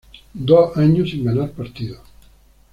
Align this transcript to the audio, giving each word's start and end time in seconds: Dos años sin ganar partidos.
Dos 0.33 0.75
años 0.77 1.11
sin 1.11 1.25
ganar 1.25 1.51
partidos. 1.51 2.01